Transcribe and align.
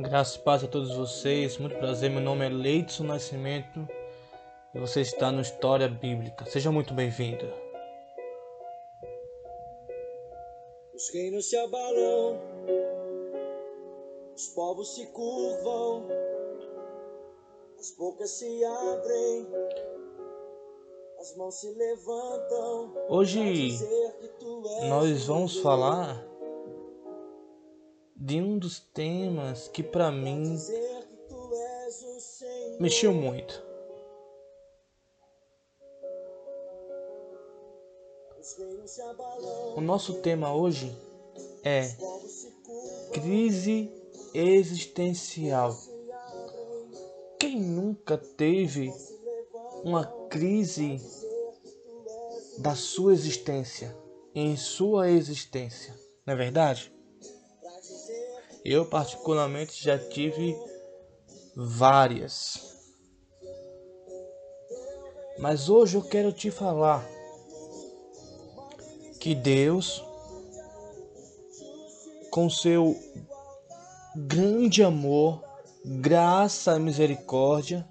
Graças 0.00 0.36
e 0.36 0.38
paz 0.38 0.62
a 0.62 0.68
todos 0.68 0.94
vocês. 0.94 1.58
Muito 1.58 1.76
prazer. 1.76 2.08
Meu 2.08 2.20
nome 2.20 2.46
é 2.46 2.48
Leidson 2.48 3.02
Nascimento 3.02 3.84
e 4.72 4.78
você 4.78 5.00
está 5.00 5.32
no 5.32 5.40
História 5.40 5.88
Bíblica. 5.88 6.44
Seja 6.44 6.70
muito 6.70 6.94
bem-vindo. 6.94 7.44
Os 10.94 11.12
reinos 11.12 11.50
se 11.50 11.56
abalam, 11.56 12.40
os 14.36 14.46
povos 14.54 14.94
se 14.94 15.04
curvam, 15.08 16.06
as 17.76 17.90
bocas 17.98 18.30
se 18.38 18.64
abrem, 18.64 19.48
as 21.18 21.36
mãos 21.36 21.58
se 21.58 21.72
levantam. 21.72 22.94
Hoje 23.08 23.76
nós 24.88 25.26
vamos 25.26 25.58
falar 25.58 26.27
de 28.28 28.42
um 28.42 28.58
dos 28.58 28.78
temas 28.78 29.68
que 29.68 29.82
para 29.82 30.12
mim 30.12 30.54
mexeu 32.78 33.10
muito. 33.10 33.66
O 39.74 39.80
nosso 39.80 40.20
tema 40.20 40.54
hoje 40.54 40.94
é 41.64 41.88
crise 43.14 43.90
existencial. 44.34 45.74
Quem 47.38 47.58
nunca 47.58 48.18
teve 48.18 48.92
uma 49.82 50.04
crise 50.28 51.00
da 52.58 52.74
sua 52.74 53.14
existência, 53.14 53.96
em 54.34 54.54
sua 54.54 55.10
existência, 55.10 55.98
não 56.26 56.34
é 56.34 56.36
verdade? 56.36 56.97
Eu, 58.64 58.86
particularmente, 58.86 59.82
já 59.82 59.98
tive 59.98 60.56
várias. 61.54 62.76
Mas 65.38 65.68
hoje 65.68 65.96
eu 65.96 66.02
quero 66.02 66.32
te 66.32 66.50
falar 66.50 67.06
que 69.20 69.34
Deus, 69.34 70.04
com 72.30 72.50
seu 72.50 72.96
grande 74.16 74.82
amor, 74.82 75.42
graça 75.84 76.76
e 76.76 76.80
misericórdia, 76.80 77.88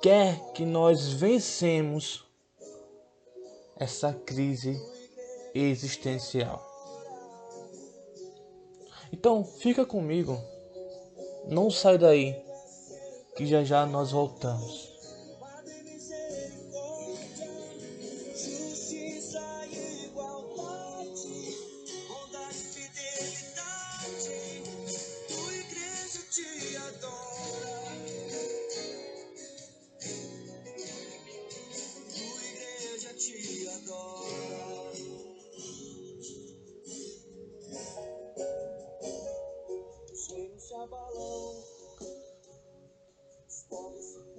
quer 0.00 0.52
que 0.52 0.64
nós 0.64 1.12
vencemos 1.12 2.24
essa 3.76 4.12
crise 4.12 4.80
existencial. 5.54 6.71
Então, 9.12 9.44
fica 9.44 9.84
comigo. 9.84 10.40
Não 11.46 11.70
sai 11.70 11.98
daí, 11.98 12.34
que 13.36 13.46
já 13.46 13.62
já 13.62 13.84
nós 13.84 14.10
voltamos. 14.10 14.91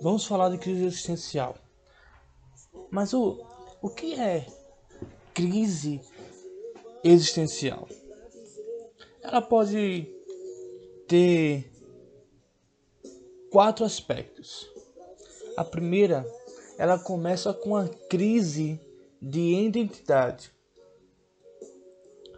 Vamos 0.03 0.25
falar 0.25 0.49
de 0.49 0.57
crise 0.57 0.83
existencial. 0.83 1.55
Mas 2.91 3.13
o, 3.13 3.41
o 3.81 3.89
que 3.89 4.15
é 4.19 4.45
crise 5.33 6.01
existencial? 7.01 7.87
Ela 9.21 9.41
pode 9.41 10.05
ter 11.07 11.71
quatro 13.49 13.85
aspectos. 13.85 14.69
A 15.55 15.63
primeira, 15.63 16.29
ela 16.77 16.99
começa 16.99 17.53
com 17.53 17.73
a 17.73 17.87
crise 17.87 18.77
de 19.21 19.39
identidade. 19.39 20.51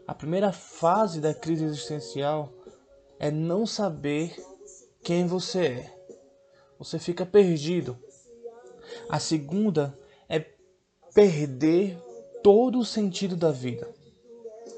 A 0.05 0.13
primeira 0.13 0.51
fase 0.51 1.19
da 1.19 1.33
crise 1.33 1.65
existencial 1.65 2.53
é 3.17 3.31
não 3.31 3.65
saber 3.65 4.35
quem 5.01 5.25
você 5.25 5.65
é 5.65 5.94
você 6.77 6.99
fica 6.99 7.25
perdido. 7.25 7.97
A 9.09 9.19
segunda 9.19 9.97
é 10.27 10.45
perder 11.13 11.97
todo 12.43 12.79
o 12.79 12.85
sentido 12.85 13.35
da 13.35 13.51
vida. 13.51 13.89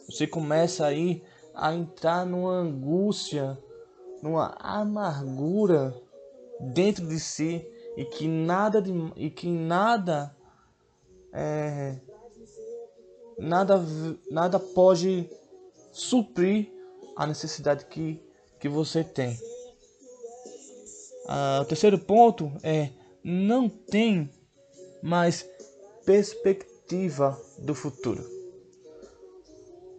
Você 0.10 0.26
começa 0.26 0.86
aí 0.86 1.24
a 1.54 1.74
entrar 1.74 2.26
numa 2.26 2.54
angústia, 2.54 3.58
numa 4.22 4.56
amargura 4.60 5.94
dentro 6.74 7.06
de 7.06 7.20
si 7.20 7.66
e 7.98 8.06
que 8.06 8.28
nada 8.28 8.82
de, 8.82 8.92
e 9.16 9.30
que 9.30 9.48
nada 9.48 10.36
é, 11.34 12.00
nada 13.38 13.84
nada 14.32 14.60
pode 14.60 15.30
suprir 15.92 16.72
a 17.16 17.26
necessidade 17.26 17.86
que 17.86 18.22
que 18.60 18.70
você 18.70 19.04
tem. 19.04 19.38
Ah, 21.28 21.60
o 21.62 21.66
terceiro 21.66 22.00
ponto 22.00 22.52
é 22.64 22.90
não 23.24 23.68
tem 23.68 24.30
mais 25.04 25.46
perspectiva 26.06 27.38
do 27.60 27.76
futuro. 27.76 28.24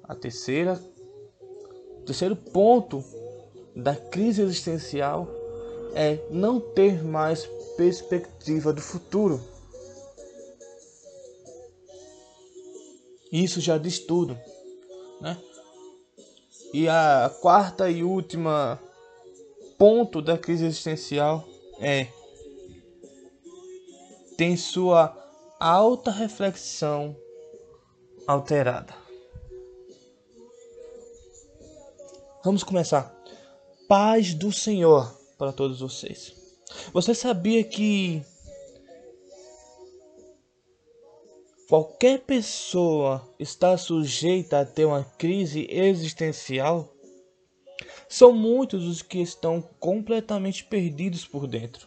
A 0.04 0.14
terceira, 0.14 0.82
o 2.00 2.04
terceiro 2.06 2.34
ponto 2.34 3.04
da 3.76 3.94
crise 3.94 4.40
existencial 4.40 5.28
é 5.94 6.18
não 6.30 6.58
ter 6.58 7.04
mais 7.04 7.46
perspectiva 7.76 8.72
do 8.72 8.80
futuro. 8.80 9.40
Isso 13.30 13.60
já 13.60 13.76
diz 13.76 13.98
tudo, 13.98 14.38
né? 15.20 15.36
E 16.72 16.88
a 16.88 17.30
quarta 17.42 17.90
e 17.90 18.02
última 18.02 18.80
ponto 19.78 20.20
da 20.20 20.36
crise 20.36 20.66
existencial 20.66 21.48
é 21.80 22.08
tem 24.36 24.56
sua 24.56 25.16
alta 25.58 26.10
reflexão 26.10 27.16
alterada. 28.26 28.94
Vamos 32.44 32.62
começar. 32.62 33.14
Paz 33.88 34.34
do 34.34 34.52
Senhor 34.52 35.12
para 35.36 35.52
todos 35.52 35.80
vocês. 35.80 36.34
Você 36.92 37.14
sabia 37.14 37.64
que 37.64 38.22
qualquer 41.68 42.20
pessoa 42.20 43.26
está 43.38 43.76
sujeita 43.76 44.60
a 44.60 44.66
ter 44.66 44.84
uma 44.84 45.02
crise 45.02 45.66
existencial? 45.70 46.94
São 48.08 48.32
muitos 48.32 48.86
os 48.86 49.02
que 49.02 49.20
estão 49.20 49.60
completamente 49.78 50.64
perdidos 50.64 51.26
por 51.26 51.46
dentro. 51.46 51.86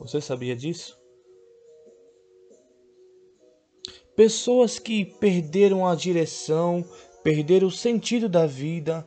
Você 0.00 0.20
sabia 0.20 0.56
disso? 0.56 0.98
Pessoas 4.16 4.80
que 4.80 5.04
perderam 5.04 5.86
a 5.86 5.94
direção, 5.94 6.84
perderam 7.22 7.68
o 7.68 7.70
sentido 7.70 8.28
da 8.28 8.44
vida 8.44 9.06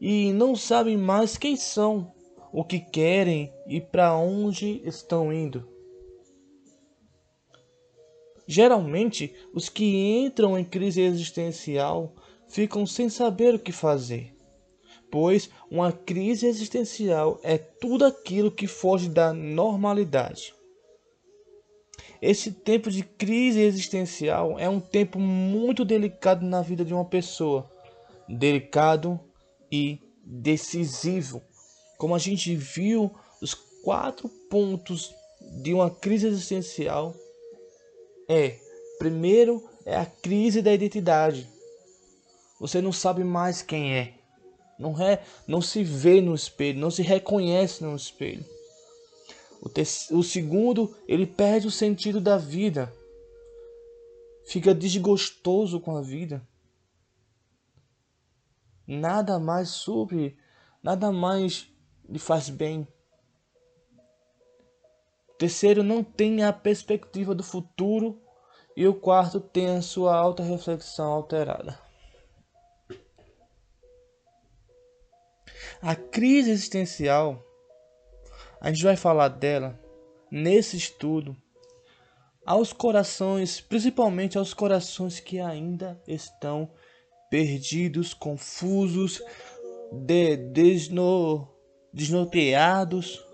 e 0.00 0.32
não 0.32 0.54
sabem 0.54 0.96
mais 0.96 1.36
quem 1.36 1.56
são, 1.56 2.14
o 2.52 2.64
que 2.64 2.78
querem 2.78 3.52
e 3.66 3.80
para 3.80 4.16
onde 4.16 4.80
estão 4.84 5.32
indo. 5.32 5.68
Geralmente, 8.46 9.34
os 9.52 9.68
que 9.68 9.96
entram 9.96 10.56
em 10.56 10.64
crise 10.64 11.00
existencial 11.00 12.14
ficam 12.46 12.86
sem 12.86 13.08
saber 13.08 13.56
o 13.56 13.58
que 13.58 13.72
fazer 13.72 14.31
pois 15.12 15.50
uma 15.70 15.92
crise 15.92 16.46
existencial 16.46 17.38
é 17.42 17.58
tudo 17.58 18.06
aquilo 18.06 18.50
que 18.50 18.66
foge 18.66 19.10
da 19.10 19.34
normalidade. 19.34 20.54
Esse 22.20 22.50
tempo 22.50 22.90
de 22.90 23.02
crise 23.02 23.60
existencial 23.60 24.58
é 24.58 24.70
um 24.70 24.80
tempo 24.80 25.18
muito 25.18 25.84
delicado 25.84 26.46
na 26.46 26.62
vida 26.62 26.82
de 26.82 26.94
uma 26.94 27.04
pessoa, 27.04 27.70
delicado 28.26 29.20
e 29.70 30.00
decisivo. 30.24 31.42
Como 31.98 32.14
a 32.14 32.18
gente 32.18 32.56
viu, 32.56 33.14
os 33.42 33.52
quatro 33.52 34.30
pontos 34.48 35.14
de 35.62 35.74
uma 35.74 35.90
crise 35.90 36.26
existencial 36.26 37.14
é: 38.26 38.56
primeiro 38.98 39.62
é 39.84 39.94
a 39.94 40.06
crise 40.06 40.62
da 40.62 40.72
identidade. 40.72 41.46
Você 42.58 42.80
não 42.80 42.92
sabe 42.92 43.22
mais 43.24 43.60
quem 43.60 43.94
é 43.94 44.21
Não, 44.78 45.00
é, 45.00 45.22
não 45.46 45.60
se 45.60 45.84
vê 45.84 46.20
no 46.20 46.34
espelho, 46.34 46.80
não 46.80 46.90
se 46.90 47.02
reconhece 47.02 47.84
no 47.84 47.94
espelho. 47.94 48.44
O, 49.60 49.68
te, 49.68 49.82
o 50.10 50.22
segundo, 50.22 50.96
ele 51.06 51.26
perde 51.26 51.68
o 51.68 51.70
sentido 51.70 52.20
da 52.20 52.36
vida. 52.36 52.92
Fica 54.44 54.74
desgostoso 54.74 55.80
com 55.80 55.96
a 55.96 56.02
vida. 56.02 56.42
Nada 58.86 59.38
mais 59.38 59.68
sobre, 59.68 60.36
nada 60.82 61.12
mais 61.12 61.68
lhe 62.08 62.18
faz 62.18 62.50
bem. 62.50 62.86
O 65.28 65.34
terceiro 65.34 65.82
não 65.82 66.02
tem 66.02 66.42
a 66.42 66.52
perspectiva 66.52 67.34
do 67.34 67.44
futuro 67.44 68.20
e 68.76 68.86
o 68.86 68.94
quarto 68.94 69.40
tem 69.40 69.76
a 69.76 69.82
sua 69.82 70.16
alta 70.16 70.42
reflexão 70.42 71.12
alterada. 71.12 71.78
A 75.84 75.96
crise 75.96 76.52
existencial, 76.52 77.44
a 78.60 78.70
gente 78.70 78.84
vai 78.84 78.94
falar 78.94 79.26
dela 79.26 79.76
nesse 80.30 80.76
estudo 80.76 81.36
aos 82.46 82.72
corações, 82.72 83.60
principalmente 83.60 84.38
aos 84.38 84.54
corações 84.54 85.18
que 85.18 85.40
ainda 85.40 86.00
estão 86.06 86.70
perdidos, 87.28 88.14
confusos, 88.14 89.20
de, 89.90 90.36
desno, 90.36 91.48
desnorteados. 91.92 93.26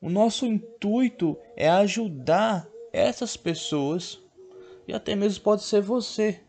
O 0.00 0.10
nosso 0.10 0.44
intuito 0.46 1.38
é 1.54 1.68
ajudar 1.68 2.68
essas 2.92 3.36
pessoas 3.36 4.20
e 4.88 4.92
até 4.92 5.14
mesmo 5.14 5.44
pode 5.44 5.62
ser 5.62 5.80
você 5.80 6.40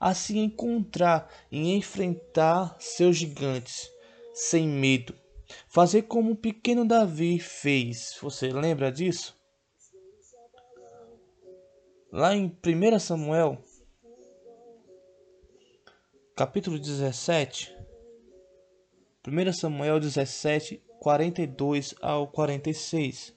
a 0.00 0.14
se 0.14 0.38
encontrar 0.38 1.30
e 1.52 1.74
enfrentar 1.74 2.74
seus 2.80 3.18
gigantes 3.18 3.90
sem 4.32 4.66
medo. 4.66 5.14
Fazer 5.68 6.02
como 6.02 6.32
o 6.32 6.36
pequeno 6.36 6.86
Davi 6.86 7.38
fez. 7.38 8.16
Você 8.22 8.50
lembra 8.50 8.90
disso? 8.90 9.38
Lá 12.10 12.34
em 12.34 12.46
1 12.46 12.98
Samuel, 12.98 13.62
capítulo 16.34 16.78
17, 16.78 17.76
1 19.28 19.52
Samuel 19.52 20.00
17, 20.00 20.82
42 20.98 21.94
ao 22.00 22.26
46. 22.26 23.36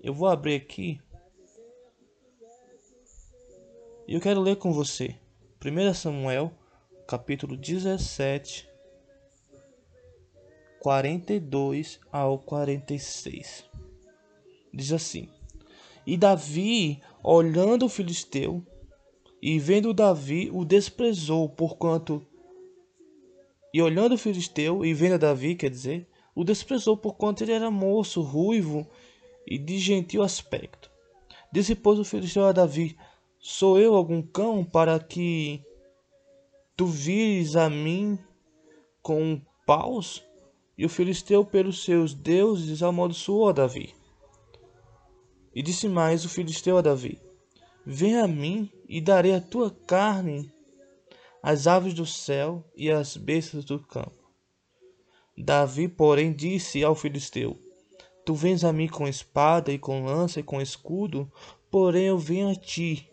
Eu 0.00 0.14
vou 0.14 0.28
abrir 0.28 0.54
aqui 0.54 1.03
e 4.06 4.14
eu 4.14 4.20
quero 4.20 4.40
ler 4.40 4.56
com 4.56 4.72
você 4.72 5.16
1 5.64 5.94
Samuel, 5.94 6.52
capítulo 7.06 7.56
17, 7.56 8.68
42 10.80 11.98
ao 12.12 12.38
46. 12.38 13.64
Diz 14.74 14.92
assim: 14.92 15.28
E 16.06 16.18
Davi, 16.18 17.00
olhando 17.22 17.86
o 17.86 17.88
filisteu, 17.88 18.62
e 19.40 19.58
vendo 19.58 19.94
Davi, 19.94 20.50
o 20.52 20.66
desprezou, 20.66 21.48
porquanto. 21.48 22.26
E 23.72 23.80
olhando 23.80 24.16
o 24.16 24.18
filisteu, 24.18 24.84
e 24.84 24.92
vendo 24.92 25.18
Davi, 25.18 25.54
quer 25.54 25.70
dizer, 25.70 26.06
o 26.34 26.44
desprezou, 26.44 26.96
porquanto 26.96 27.42
ele 27.42 27.52
era 27.52 27.70
moço, 27.70 28.20
ruivo 28.20 28.86
e 29.46 29.56
de 29.56 29.78
gentil 29.78 30.22
aspecto. 30.22 30.90
Disse, 31.50 31.74
pois, 31.74 31.98
o 31.98 32.04
filisteu 32.04 32.44
a 32.44 32.52
Davi: 32.52 32.96
Sou 33.46 33.78
eu 33.78 33.94
algum 33.94 34.22
cão 34.22 34.64
para 34.64 34.98
que 34.98 35.62
tu 36.74 36.86
vires 36.86 37.56
a 37.56 37.68
mim 37.68 38.18
com 39.02 39.38
paus? 39.66 40.24
E 40.78 40.86
o 40.86 40.88
filisteu, 40.88 41.44
pelos 41.44 41.84
seus 41.84 42.14
deuses, 42.14 42.82
amaldiçoou 42.82 43.50
a 43.50 43.52
Davi. 43.52 43.94
E 45.54 45.62
disse 45.62 45.90
mais 45.90 46.24
o 46.24 46.28
filisteu 46.30 46.78
a 46.78 46.80
Davi: 46.80 47.20
Vem 47.84 48.18
a 48.18 48.26
mim 48.26 48.72
e 48.88 48.98
darei 48.98 49.34
a 49.34 49.42
tua 49.42 49.70
carne 49.70 50.50
às 51.42 51.66
aves 51.66 51.92
do 51.92 52.06
céu 52.06 52.64
e 52.74 52.90
às 52.90 53.14
bestas 53.14 53.62
do 53.62 53.78
campo. 53.78 54.32
Davi, 55.36 55.86
porém, 55.86 56.32
disse 56.32 56.82
ao 56.82 56.94
filisteu: 56.94 57.60
Tu 58.24 58.34
vens 58.34 58.64
a 58.64 58.72
mim 58.72 58.88
com 58.88 59.06
espada 59.06 59.70
e 59.70 59.78
com 59.78 60.02
lança 60.02 60.40
e 60.40 60.42
com 60.42 60.62
escudo, 60.62 61.30
porém 61.70 62.06
eu 62.06 62.16
venho 62.16 62.48
a 62.48 62.54
ti 62.54 63.10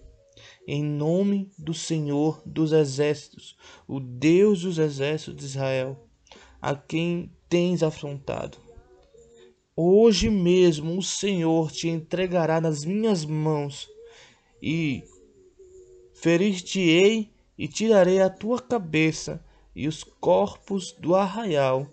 em 0.68 0.84
nome 0.84 1.52
do 1.58 1.74
Senhor 1.74 2.42
dos 2.46 2.72
Exércitos, 2.72 3.58
o 3.88 4.00
Deus 4.00 4.62
dos 4.62 4.78
Exércitos 4.78 5.36
de 5.36 5.46
Israel, 5.46 6.08
a 6.62 6.76
quem 6.76 7.32
tens 7.50 7.84
afrontado. 7.84 8.58
Hoje 9.76 10.30
mesmo 10.30 10.98
o 10.98 11.02
Senhor 11.04 11.72
te 11.72 11.88
entregará 11.88 12.62
nas 12.62 12.86
minhas 12.86 13.26
mãos, 13.26 13.90
e 14.62 15.04
ferir-te-ei 16.14 17.32
e 17.58 17.68
tirarei 17.68 18.22
a 18.22 18.30
tua 18.30 18.62
cabeça 18.62 19.44
e 19.76 19.88
os 19.88 20.04
corpos 20.04 20.92
do 20.92 21.16
arraial 21.16 21.92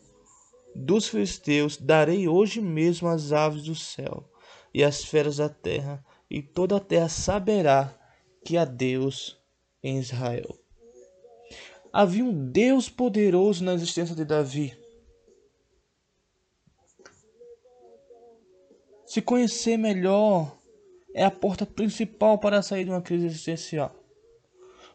dos 0.75 1.09
filisteus 1.09 1.77
darei 1.77 2.29
hoje 2.29 2.61
mesmo 2.61 3.09
às 3.09 3.33
aves 3.33 3.65
do 3.65 3.75
céu 3.75 4.29
e 4.73 4.85
às 4.85 5.05
feras 5.05 5.39
da 5.39 5.49
terra, 5.49 6.05
e 6.31 6.43
toda 6.43 6.77
a 6.77 6.81
terra 6.81 7.09
saberá 7.09 7.98
que 8.49 8.57
há 8.57 8.65
Deus 8.65 9.39
em 9.83 9.99
Israel. 9.99 10.59
Havia 11.93 12.25
um 12.25 12.51
Deus 12.51 12.89
poderoso 12.89 13.63
na 13.63 13.75
existência 13.75 14.17
de 14.17 14.25
Davi. 14.25 14.75
Se 19.05 19.21
conhecer 19.21 19.77
melhor 19.77 20.57
é 21.13 21.23
a 21.27 21.31
porta 21.31 21.67
principal 21.67 22.39
para 22.39 22.63
sair 22.63 22.85
de 22.85 22.91
uma 22.91 23.03
crise 23.03 23.27
existencial. 23.27 23.95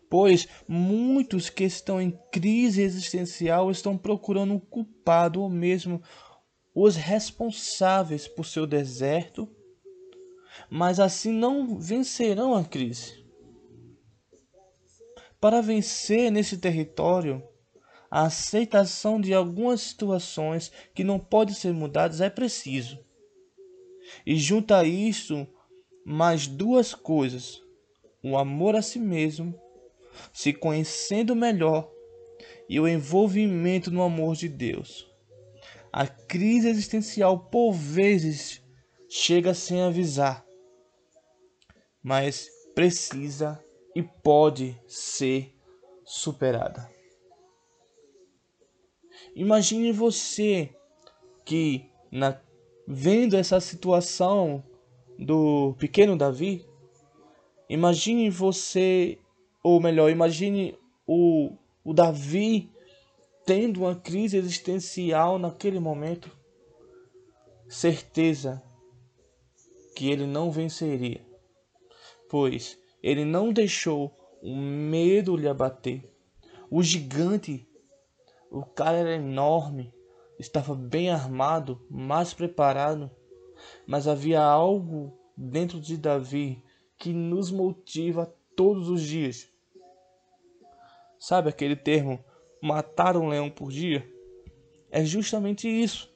Pois 0.10 0.48
muitos 0.68 1.52
que 1.52 1.64
estão 1.64 2.02
em 2.02 2.10
crise 2.32 2.82
existencial 2.82 3.70
estão 3.70 3.96
procurando 3.96 4.56
um 4.56 4.60
culpado 4.60 5.44
ou 5.44 5.48
mesmo 5.48 6.02
os 6.74 6.96
responsáveis 6.96 8.28
por 8.28 8.48
seu 8.48 8.66
deserto, 8.66 9.48
mas 10.72 11.00
assim 11.00 11.32
não 11.32 11.78
vencerão 11.78 12.56
a 12.56 12.66
crise. 12.66 13.23
Para 15.44 15.62
vencer 15.62 16.32
nesse 16.32 16.58
território, 16.58 17.44
a 18.10 18.28
aceitação 18.28 19.20
de 19.20 19.34
algumas 19.34 19.82
situações 19.82 20.72
que 20.96 21.04
não 21.04 21.20
podem 21.20 21.54
ser 21.54 21.74
mudadas 21.74 22.22
é 22.22 22.30
preciso. 22.30 22.98
E 24.26 24.38
junto 24.38 24.74
a 24.74 24.86
isso, 24.86 25.46
mais 26.06 26.48
duas 26.48 26.94
coisas: 26.94 27.62
o 28.24 28.38
amor 28.38 28.74
a 28.74 28.82
si 28.82 29.00
mesmo, 29.00 29.54
se 30.32 30.54
conhecendo 30.54 31.36
melhor, 31.36 31.92
e 32.70 32.80
o 32.80 32.88
envolvimento 32.88 33.92
no 33.92 34.02
amor 34.02 34.38
de 34.38 34.48
Deus. 34.48 35.12
A 35.92 36.08
crise 36.08 36.70
existencial 36.70 37.38
por 37.38 37.74
vezes 37.74 38.64
chega 39.10 39.54
sem 39.54 39.82
avisar, 39.82 40.46
mas 42.02 42.48
precisa 42.74 43.62
e 43.96 44.02
pode 44.02 44.80
ser 44.88 45.54
superada. 46.04 46.90
Imagine 49.36 49.92
você 49.92 50.70
que 51.46 51.90
na, 52.12 52.40
vendo 52.88 53.36
essa 53.36 53.60
situação 53.60 54.64
do 55.18 55.74
pequeno 55.78 56.18
Davi, 56.18 56.66
imagine 57.70 58.30
você, 58.30 59.18
ou 59.64 59.80
melhor, 59.80 60.10
imagine 60.10 60.78
o, 61.08 61.56
o 61.84 61.94
Davi 61.94 62.72
tendo 63.46 63.82
uma 63.82 63.96
crise 63.96 64.38
existencial 64.38 65.38
naquele 65.38 65.80
momento, 65.80 66.32
certeza 67.68 68.62
que 69.96 70.10
ele 70.10 70.26
não 70.26 70.52
venceria, 70.52 71.26
pois 72.30 72.80
ele 73.04 73.26
não 73.26 73.52
deixou 73.52 74.16
o 74.42 74.56
medo 74.56 75.36
lhe 75.36 75.48
abater. 75.48 76.10
O 76.72 76.82
gigante, 76.82 77.68
o 78.50 78.64
cara 78.64 78.98
era 78.98 79.16
enorme, 79.16 79.94
estava 80.40 80.74
bem 80.74 81.10
armado, 81.10 81.86
mais 81.90 82.34
preparado, 82.34 83.12
mas 83.86 84.08
havia 84.08 84.42
algo 84.42 85.14
dentro 85.36 85.80
de 85.80 85.98
Davi 85.98 86.64
que 86.98 87.14
nos 87.14 87.52
motiva 87.52 88.34
todos 88.56 88.88
os 88.88 89.02
dias. 89.02 89.50
Sabe 91.20 91.50
aquele 91.50 91.76
termo 91.76 92.24
matar 92.62 93.18
um 93.18 93.28
leão 93.28 93.50
por 93.50 93.70
dia? 93.70 94.10
É 94.90 95.04
justamente 95.04 95.68
isso. 95.68 96.14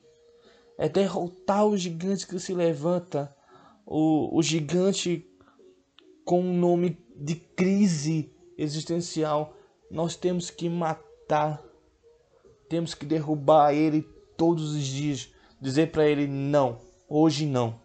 É 0.78 0.88
derrotar 0.88 1.66
o 1.66 1.78
gigante 1.78 2.28
que 2.28 2.40
se 2.40 2.54
levanta 2.54 3.36
o, 3.86 4.38
o 4.38 4.44
gigante 4.44 5.27
com 6.28 6.42
o 6.42 6.54
nome 6.54 7.02
de 7.16 7.36
crise 7.36 8.30
existencial, 8.58 9.56
nós 9.90 10.18
temos 10.18 10.50
que 10.50 10.68
matar, 10.68 11.64
temos 12.68 12.94
que 12.94 13.06
derrubar 13.06 13.74
ele 13.74 14.02
todos 14.36 14.76
os 14.76 14.84
dias, 14.84 15.34
dizer 15.62 15.90
para 15.90 16.06
ele 16.06 16.28
não, 16.28 16.82
hoje 17.08 17.46
não. 17.46 17.80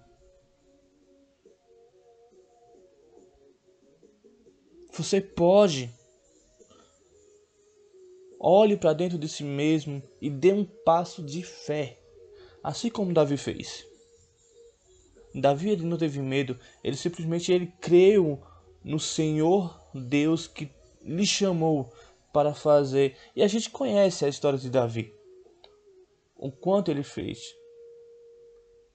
Você 4.93 5.21
pode. 5.21 5.89
Olhe 8.41 8.77
para 8.77 8.93
dentro 8.93 9.19
de 9.19 9.29
si 9.29 9.45
mesmo 9.45 10.03
e 10.21 10.29
dê 10.29 10.53
um 10.53 10.65
passo 10.65 11.23
de 11.23 11.45
fé, 11.45 11.97
assim 12.61 12.91
como 12.91 13.15
Davi 13.15 13.37
fez. 13.37 13.92
Davi 15.35 15.71
ele 15.71 15.85
não 15.85 15.97
teve 15.97 16.21
medo, 16.21 16.59
ele 16.83 16.97
simplesmente 16.97 17.53
ele 17.53 17.73
creu 17.81 18.43
no 18.85 18.99
Senhor 18.99 19.81
Deus 19.95 20.47
que 20.47 20.71
lhe 21.03 21.27
chamou 21.27 21.93
para 22.33 22.55
fazer. 22.55 23.17
E 23.35 23.43
a 23.43 23.49
gente 23.49 23.71
conhece 23.71 24.25
a 24.25 24.29
história 24.29 24.59
de 24.59 24.71
Davi. 24.71 25.15
O 26.37 26.51
quanto 26.51 26.91
ele 26.91 27.03
fez. 27.03 27.55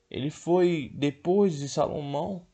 Ele 0.09 0.29
foi 0.29 0.91
depois 0.93 1.57
de 1.57 1.67
Salomão 1.67 2.45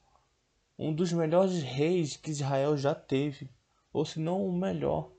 um 0.77 0.93
dos 0.93 1.13
melhores 1.13 1.61
reis 1.61 2.17
que 2.17 2.31
Israel 2.31 2.75
já 2.75 2.95
teve, 2.95 3.49
ou 3.91 4.03
se 4.03 4.19
não 4.19 4.45
o 4.45 4.51
melhor. 4.51 5.11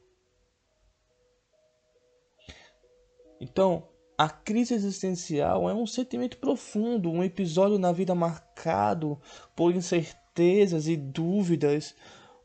Então, 3.41 3.89
a 4.17 4.29
crise 4.29 4.75
existencial 4.75 5.69
é 5.69 5.75
um 5.75 5.87
sentimento 5.87 6.39
profundo, 6.39 7.11
um 7.11 7.23
episódio 7.23 7.79
na 7.79 7.93
vida 7.93 8.15
marcado 8.15 9.21
por 9.57 9.75
incertezas 9.75 10.87
e 10.87 10.97
dúvidas, 10.97 11.95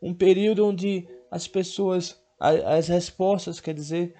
um 0.02 0.12
período 0.12 0.66
onde 0.66 1.08
as 1.30 1.46
pessoas, 1.46 2.20
as 2.38 2.88
respostas, 2.88 3.60
quer 3.60 3.74
dizer, 3.74 4.14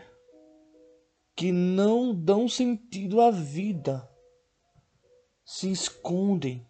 que 1.35 1.50
não 1.50 2.14
dão 2.14 2.49
sentido 2.49 3.21
à 3.21 3.30
vida, 3.30 4.09
se 5.45 5.73
escondem. 5.73 6.64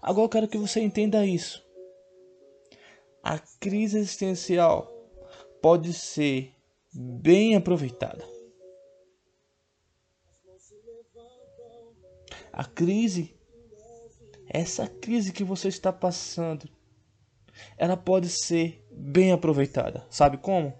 Agora 0.00 0.24
eu 0.24 0.30
quero 0.30 0.48
que 0.48 0.56
você 0.56 0.80
entenda 0.80 1.26
isso. 1.26 1.62
A 3.22 3.38
crise 3.38 3.98
existencial 3.98 4.90
pode 5.60 5.92
ser 5.92 6.54
bem 6.92 7.54
aproveitada. 7.54 8.24
A 12.52 12.64
crise, 12.64 13.34
essa 14.48 14.86
crise 14.86 15.32
que 15.32 15.44
você 15.44 15.68
está 15.68 15.92
passando, 15.92 16.68
ela 17.76 17.96
pode 17.96 18.28
ser 18.28 18.84
bem 18.90 19.32
aproveitada. 19.32 20.06
Sabe 20.10 20.36
como? 20.38 20.74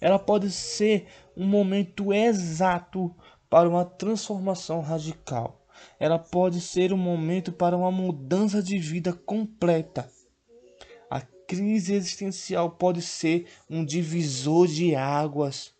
Ela 0.00 0.18
pode 0.18 0.50
ser 0.50 1.06
um 1.36 1.46
momento 1.46 2.12
exato 2.12 3.14
para 3.48 3.68
uma 3.68 3.84
transformação 3.84 4.80
radical. 4.80 5.64
Ela 5.98 6.18
pode 6.18 6.60
ser 6.60 6.92
um 6.92 6.98
momento 6.98 7.52
para 7.52 7.76
uma 7.76 7.90
mudança 7.90 8.62
de 8.62 8.78
vida 8.78 9.12
completa 9.12 10.10
crise 11.52 11.92
existencial 11.92 12.70
pode 12.70 13.02
ser 13.02 13.46
um 13.68 13.84
divisor 13.84 14.66
de 14.66 14.94
águas 14.94 15.74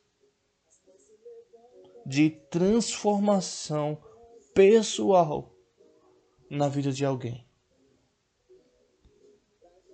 de 2.04 2.28
transformação 2.28 3.96
pessoal 4.52 5.50
na 6.50 6.68
vida 6.68 6.92
de 6.92 7.06
alguém. 7.06 7.46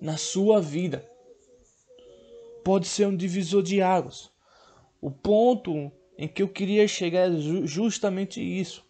Na 0.01 0.17
sua 0.17 0.61
vida. 0.61 1.09
Pode 2.65 2.89
ser 2.89 3.07
um 3.07 3.17
divisor 3.17 3.63
de 3.63 3.81
águas. 3.81 4.33
O 5.01 5.13
ponto 5.13 5.93
em 6.17 6.27
que 6.27 6.43
eu 6.43 6.49
queria 6.49 6.89
chegar 6.89 7.33
é 7.33 7.37
justamente 7.65 8.41
isso. 8.41 8.85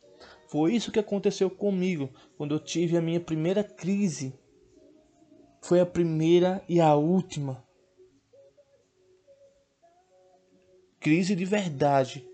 Foi 0.46 0.74
isso 0.74 0.90
que 0.90 0.98
aconteceu 0.98 1.50
comigo 1.50 2.08
quando 2.38 2.54
eu 2.54 2.58
tive 2.58 2.96
a 2.96 3.02
minha 3.02 3.20
primeira 3.20 3.62
crise 3.62 4.32
foi 5.60 5.80
a 5.80 5.86
primeira 5.86 6.62
e 6.68 6.80
a 6.80 6.94
última. 6.94 7.64
Crise 11.00 11.34
de 11.36 11.44
verdade, 11.44 12.28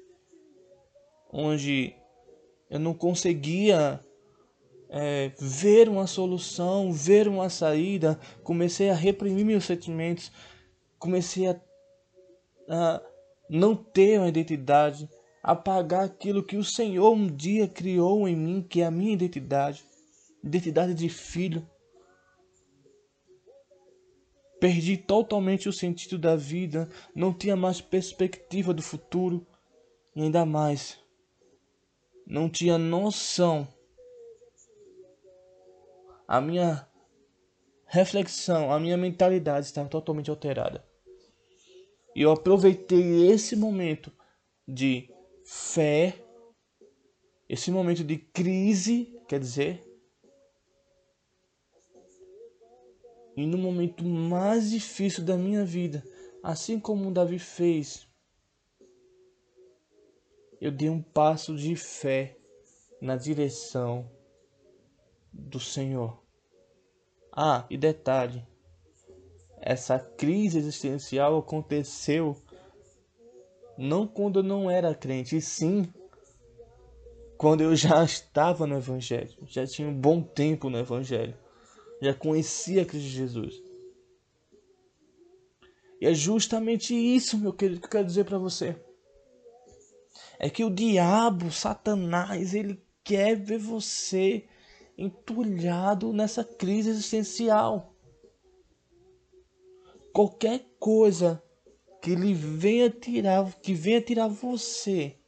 onde 1.30 1.94
eu 2.70 2.78
não 2.78 2.94
conseguia 2.94 4.04
é, 4.88 5.32
ver 5.38 5.88
uma 5.88 6.06
solução, 6.06 6.92
ver 6.92 7.28
uma 7.28 7.50
saída, 7.50 8.18
comecei 8.42 8.90
a 8.90 8.94
reprimir 8.94 9.44
meus 9.44 9.64
sentimentos, 9.64 10.30
comecei 10.98 11.48
a, 11.48 11.60
a 12.68 13.02
não 13.50 13.74
ter 13.74 14.18
uma 14.18 14.28
identidade, 14.28 15.08
apagar 15.42 16.04
aquilo 16.04 16.42
que 16.42 16.56
o 16.56 16.64
Senhor 16.64 17.12
um 17.12 17.26
dia 17.26 17.68
criou 17.68 18.26
em 18.26 18.36
mim, 18.36 18.62
que 18.62 18.80
é 18.80 18.86
a 18.86 18.90
minha 18.90 19.12
identidade, 19.12 19.84
identidade 20.42 20.94
de 20.94 21.08
filho. 21.08 21.68
Perdi 24.64 24.96
totalmente 24.96 25.68
o 25.68 25.72
sentido 25.74 26.18
da 26.18 26.36
vida, 26.36 26.88
não 27.14 27.34
tinha 27.34 27.54
mais 27.54 27.82
perspectiva 27.82 28.72
do 28.72 28.80
futuro 28.80 29.46
e 30.16 30.22
ainda 30.22 30.46
mais, 30.46 30.98
não 32.26 32.48
tinha 32.48 32.78
noção. 32.78 33.68
A 36.26 36.40
minha 36.40 36.88
reflexão, 37.84 38.72
a 38.72 38.80
minha 38.80 38.96
mentalidade 38.96 39.66
estava 39.66 39.86
totalmente 39.86 40.30
alterada. 40.30 40.82
E 42.16 42.22
eu 42.22 42.30
aproveitei 42.30 43.30
esse 43.30 43.54
momento 43.54 44.10
de 44.66 45.10
fé, 45.44 46.24
esse 47.46 47.70
momento 47.70 48.02
de 48.02 48.16
crise, 48.16 49.14
quer 49.28 49.40
dizer, 49.40 49.83
e 53.36 53.46
no 53.46 53.58
momento 53.58 54.04
mais 54.04 54.70
difícil 54.70 55.24
da 55.24 55.36
minha 55.36 55.64
vida, 55.64 56.02
assim 56.42 56.78
como 56.78 57.10
Davi 57.10 57.38
fez, 57.38 58.06
eu 60.60 60.70
dei 60.70 60.88
um 60.88 61.02
passo 61.02 61.56
de 61.56 61.74
fé 61.74 62.36
na 63.00 63.16
direção 63.16 64.08
do 65.32 65.58
Senhor. 65.58 66.22
Ah, 67.32 67.66
e 67.68 67.76
detalhe: 67.76 68.46
essa 69.60 69.98
crise 69.98 70.58
existencial 70.58 71.36
aconteceu 71.36 72.36
não 73.76 74.06
quando 74.06 74.38
eu 74.38 74.42
não 74.44 74.70
era 74.70 74.94
crente, 74.94 75.36
e 75.36 75.42
sim 75.42 75.92
quando 77.36 77.62
eu 77.62 77.74
já 77.74 78.04
estava 78.04 78.64
no 78.64 78.76
Evangelho, 78.76 79.36
já 79.46 79.66
tinha 79.66 79.88
um 79.88 80.00
bom 80.00 80.22
tempo 80.22 80.70
no 80.70 80.78
Evangelho 80.78 81.36
já 82.00 82.14
conhecia 82.14 82.84
Cristo 82.84 83.08
Jesus. 83.08 83.62
E 86.00 86.06
é 86.06 86.14
justamente 86.14 86.94
isso, 86.94 87.38
meu 87.38 87.52
querido, 87.52 87.80
que 87.80 87.86
eu 87.86 87.90
quero 87.90 88.06
dizer 88.06 88.24
para 88.24 88.38
você. 88.38 88.76
É 90.38 90.50
que 90.50 90.64
o 90.64 90.70
diabo, 90.70 91.50
Satanás, 91.50 92.54
ele 92.54 92.82
quer 93.02 93.36
ver 93.36 93.58
você 93.58 94.46
entulhado 94.98 96.12
nessa 96.12 96.44
crise 96.44 96.90
existencial. 96.90 97.94
Qualquer 100.12 100.66
coisa 100.78 101.42
que 102.02 102.10
ele 102.10 102.34
venha 102.34 102.90
tirar, 102.90 103.52
que 103.60 103.74
venha 103.74 104.00
tirar 104.00 104.28
você 104.28 105.18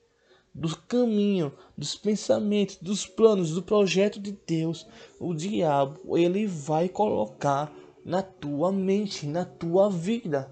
do 0.57 0.75
caminho, 0.75 1.53
dos 1.77 1.95
pensamentos, 1.95 2.77
dos 2.77 3.07
planos, 3.07 3.51
do 3.53 3.63
projeto 3.63 4.19
de 4.19 4.33
Deus, 4.33 4.87
o 5.21 5.35
diabo 5.35 6.17
ele 6.17 6.47
vai 6.47 6.89
colocar 6.89 7.71
na 8.03 8.23
tua 8.23 8.73
mente, 8.73 9.27
na 9.27 9.45
tua 9.45 9.91
vida. 9.91 10.51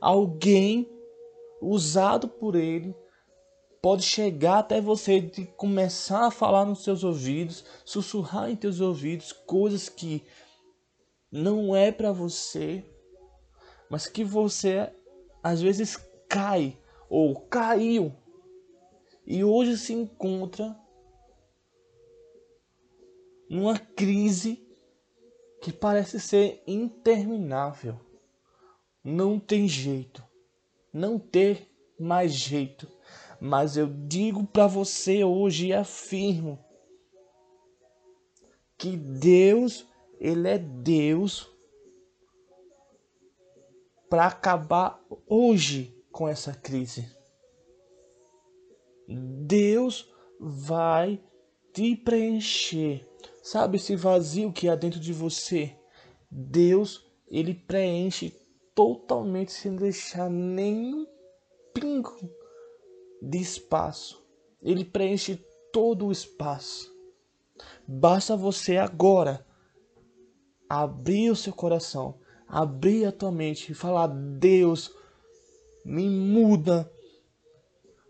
Alguém 0.00 0.88
usado 1.60 2.28
por 2.28 2.54
ele 2.54 2.94
pode 3.82 4.04
chegar 4.04 4.60
até 4.60 4.80
você 4.80 5.16
e 5.16 5.44
começar 5.44 6.28
a 6.28 6.30
falar 6.30 6.64
nos 6.64 6.84
seus 6.84 7.02
ouvidos, 7.02 7.64
sussurrar 7.84 8.50
em 8.50 8.56
teus 8.56 8.80
ouvidos 8.80 9.32
coisas 9.32 9.88
que 9.88 10.24
não 11.30 11.74
é 11.74 11.90
para 11.90 12.12
você, 12.12 12.84
mas 13.90 14.06
que 14.06 14.22
você 14.22 14.92
às 15.42 15.60
vezes 15.60 15.96
cai 16.28 16.78
ou 17.16 17.36
caiu 17.42 18.12
e 19.24 19.44
hoje 19.44 19.78
se 19.78 19.92
encontra 19.92 20.76
numa 23.48 23.78
crise 23.78 24.66
que 25.62 25.72
parece 25.72 26.18
ser 26.18 26.60
interminável. 26.66 28.00
Não 29.04 29.38
tem 29.38 29.68
jeito, 29.68 30.24
não 30.92 31.16
ter 31.16 31.70
mais 32.00 32.32
jeito. 32.32 32.90
Mas 33.40 33.76
eu 33.76 33.86
digo 33.86 34.44
para 34.44 34.66
você 34.66 35.22
hoje 35.22 35.68
e 35.68 35.72
afirmo 35.72 36.58
que 38.76 38.96
Deus, 38.96 39.86
ele 40.18 40.48
é 40.48 40.58
Deus 40.58 41.48
para 44.10 44.26
acabar 44.26 45.00
hoje 45.28 45.94
com 46.14 46.28
essa 46.28 46.54
crise. 46.54 47.10
Deus 49.08 50.08
vai 50.38 51.20
te 51.72 51.96
preencher. 51.96 53.04
Sabe 53.42 53.78
esse 53.78 53.96
vazio 53.96 54.52
que 54.52 54.68
há 54.68 54.76
dentro 54.76 55.00
de 55.00 55.12
você? 55.12 55.76
Deus, 56.30 57.04
ele 57.26 57.52
preenche 57.52 58.30
totalmente 58.76 59.50
sem 59.50 59.74
deixar 59.74 60.30
nenhum 60.30 61.04
pingo 61.74 62.16
de 63.20 63.38
espaço. 63.38 64.24
Ele 64.62 64.84
preenche 64.84 65.44
todo 65.72 66.06
o 66.06 66.12
espaço. 66.12 66.94
Basta 67.88 68.36
você 68.36 68.76
agora 68.76 69.44
abrir 70.68 71.30
o 71.32 71.36
seu 71.36 71.52
coração, 71.52 72.20
abrir 72.46 73.04
a 73.04 73.12
tua 73.12 73.32
mente 73.32 73.72
e 73.72 73.74
falar: 73.74 74.06
Deus, 74.06 74.94
me 75.84 76.08
muda. 76.08 76.90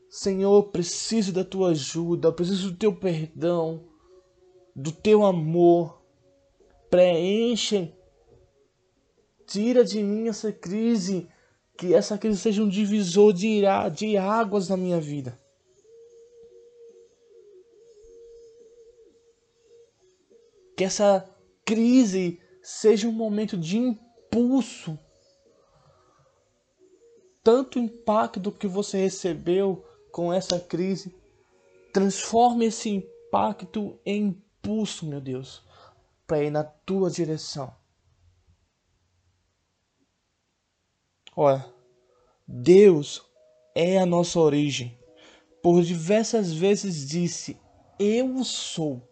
Senhor, 0.08 0.70
preciso 0.70 1.32
da 1.32 1.44
tua 1.44 1.70
ajuda, 1.70 2.30
preciso 2.30 2.70
do 2.70 2.76
teu 2.76 2.94
perdão, 2.94 3.84
do 4.74 4.92
teu 4.92 5.24
amor. 5.24 6.02
Preenche, 6.88 7.92
tira 9.46 9.84
de 9.84 10.00
mim 10.02 10.28
essa 10.28 10.52
crise, 10.52 11.28
que 11.76 11.92
essa 11.92 12.16
crise 12.16 12.38
seja 12.38 12.62
um 12.62 12.68
divisor 12.68 13.32
de, 13.32 13.62
de 13.92 14.16
águas 14.16 14.68
na 14.68 14.76
minha 14.76 15.00
vida. 15.00 15.36
Que 20.76 20.84
essa 20.84 21.28
crise 21.64 22.40
seja 22.62 23.08
um 23.08 23.12
momento 23.12 23.56
de 23.56 23.78
impulso. 23.78 24.98
Tanto 27.44 27.78
impacto 27.78 28.50
que 28.50 28.66
você 28.66 28.98
recebeu 28.98 29.84
com 30.10 30.32
essa 30.32 30.58
crise, 30.58 31.14
transforme 31.92 32.64
esse 32.64 32.88
impacto 32.88 34.00
em 34.04 34.44
impulso, 34.64 35.04
meu 35.04 35.20
Deus, 35.20 35.62
para 36.26 36.42
ir 36.42 36.50
na 36.50 36.64
tua 36.64 37.10
direção. 37.10 37.74
Olha, 41.36 41.66
Deus 42.48 43.22
é 43.74 43.98
a 43.98 44.06
nossa 44.06 44.40
origem. 44.40 44.98
Por 45.62 45.82
diversas 45.82 46.52
vezes 46.52 47.06
disse: 47.06 47.60
Eu 47.98 48.42
sou. 48.42 49.02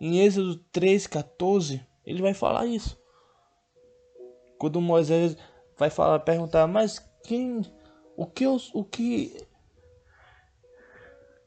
Em 0.00 0.20
Êxodo 0.20 0.62
3,14, 0.72 1.84
ele 2.04 2.22
vai 2.22 2.34
falar 2.34 2.66
isso. 2.66 2.98
Quando 4.58 4.80
Moisés 4.80 5.36
vai 5.78 5.90
falar, 5.90 6.18
perguntar, 6.20 6.66
mas 6.66 6.98
quem, 7.24 7.62
o 8.16 8.26
que, 8.26 8.44
o 8.46 8.84
que, 8.84 9.36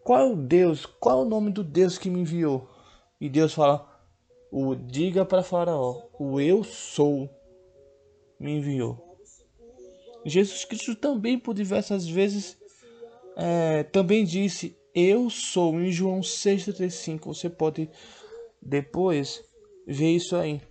qual 0.03 0.19
é 0.19 0.31
o 0.31 0.35
Deus, 0.35 0.85
qual 0.85 1.19
é 1.19 1.21
o 1.25 1.29
nome 1.29 1.51
do 1.51 1.63
Deus 1.63 1.97
que 1.97 2.09
me 2.09 2.21
enviou? 2.21 2.69
E 3.19 3.29
Deus 3.29 3.53
fala, 3.53 3.87
o 4.51 4.73
diga 4.75 5.25
para 5.25 5.43
Faraó, 5.43 6.03
o 6.17 6.39
eu 6.39 6.63
sou 6.63 7.29
me 8.39 8.57
enviou. 8.57 9.17
Jesus 10.25 10.65
Cristo 10.65 10.95
também 10.95 11.37
por 11.37 11.53
diversas 11.53 12.07
vezes 12.07 12.57
é, 13.35 13.83
também 13.83 14.23
disse, 14.23 14.77
eu 14.93 15.29
sou 15.29 15.79
em 15.79 15.91
João 15.91 16.19
6,35. 16.19 17.25
Você 17.25 17.49
pode 17.49 17.89
depois 18.61 19.43
ver 19.87 20.11
isso 20.15 20.35
aí. 20.35 20.61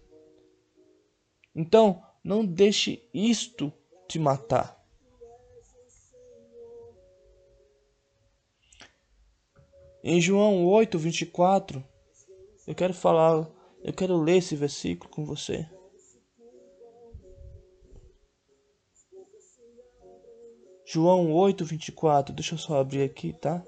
Então, 1.55 2.03
não 2.23 2.45
deixe 2.45 3.09
isto 3.13 3.73
te 4.09 4.19
matar. 4.19 4.79
Em 10.03 10.21
João 10.21 10.65
8, 10.65 10.99
24, 10.99 11.85
eu 12.67 12.75
quero 12.75 12.95
falar, 12.95 13.51
eu 13.83 13.93
quero 13.93 14.17
ler 14.17 14.39
esse 14.39 14.57
versículo 14.57 15.11
com 15.11 15.25
você. 15.25 15.69
João 20.87 21.33
8, 21.33 21.65
24, 21.65 22.35
deixa 22.35 22.55
eu 22.55 22.59
só 22.59 22.81
abrir 22.81 23.03
aqui, 23.03 23.33
tá? 23.33 23.65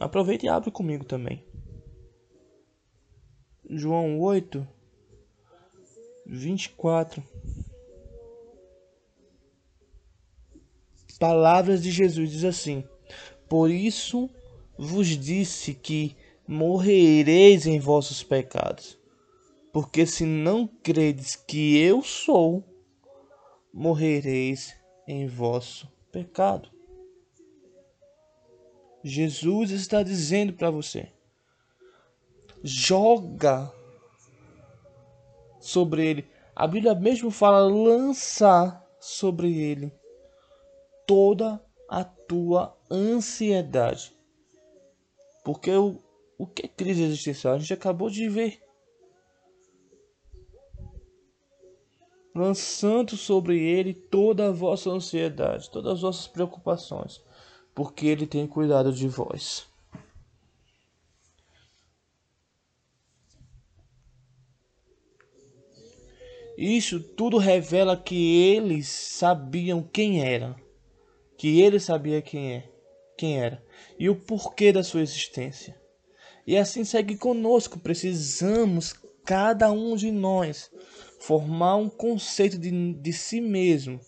Aproveita 0.00 0.46
e 0.46 0.48
abre 0.48 0.70
comigo 0.70 1.04
também. 1.04 1.46
João 3.70 4.20
8, 4.20 4.66
24. 6.28 7.22
Palavras 11.18 11.82
de 11.82 11.90
Jesus 11.90 12.30
diz 12.30 12.44
assim: 12.44 12.84
Por 13.48 13.70
isso 13.70 14.30
vos 14.76 15.08
disse 15.08 15.74
que 15.74 16.14
morrereis 16.46 17.66
em 17.66 17.80
vossos 17.80 18.22
pecados, 18.22 18.98
porque 19.72 20.06
se 20.06 20.24
não 20.24 20.66
credes 20.66 21.34
que 21.34 21.78
eu 21.78 22.02
sou, 22.02 22.62
morrereis 23.72 24.76
em 25.06 25.26
vosso 25.26 25.90
pecado. 26.12 26.70
Jesus 29.02 29.70
está 29.70 30.02
dizendo 30.02 30.52
para 30.52 30.70
você: 30.70 31.10
joga 32.62 33.72
sobre 35.60 36.06
ele. 36.06 36.30
A 36.54 36.66
Bíblia 36.66 36.94
mesmo 36.94 37.30
fala 37.30 37.60
lançar 37.60 38.84
sobre 38.98 39.56
ele 39.58 39.92
toda 41.06 41.62
a 41.88 42.04
tua 42.04 42.76
ansiedade. 42.90 44.12
Porque 45.44 45.70
o, 45.70 45.98
o 46.36 46.46
que 46.46 46.66
é 46.66 46.68
crise 46.68 47.02
existencial? 47.02 47.54
A 47.54 47.58
gente 47.58 47.72
acabou 47.72 48.10
de 48.10 48.28
ver. 48.28 48.60
Lançando 52.34 53.16
sobre 53.16 53.60
ele 53.60 53.94
toda 53.94 54.48
a 54.48 54.52
vossa 54.52 54.90
ansiedade, 54.90 55.70
todas 55.70 55.94
as 55.94 56.00
vossas 56.02 56.28
preocupações, 56.28 57.20
porque 57.74 58.06
ele 58.06 58.26
tem 58.26 58.46
cuidado 58.46 58.92
de 58.92 59.08
vós. 59.08 59.67
Isso 66.60 66.98
tudo 66.98 67.38
revela 67.38 67.96
que 67.96 68.50
eles 68.52 68.88
sabiam 68.88 69.80
quem 69.80 70.24
era, 70.24 70.56
que 71.36 71.60
ele 71.60 71.78
sabia 71.78 72.20
quem 72.20 72.52
é, 72.52 72.68
quem 73.16 73.38
era 73.38 73.64
e 73.96 74.10
o 74.10 74.16
porquê 74.16 74.72
da 74.72 74.82
sua 74.82 75.02
existência. 75.02 75.80
E 76.44 76.56
assim 76.56 76.82
segue 76.82 77.16
conosco, 77.16 77.78
precisamos 77.78 78.92
cada 79.24 79.70
um 79.70 79.94
de 79.94 80.10
nós 80.10 80.68
formar 81.20 81.76
um 81.76 81.88
conceito 81.88 82.58
de, 82.58 82.92
de 82.92 83.12
si 83.12 83.40
mesmo, 83.40 84.00